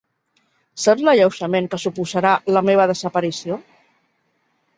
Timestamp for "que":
1.73-1.79